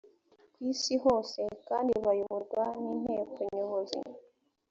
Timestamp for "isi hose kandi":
0.71-1.91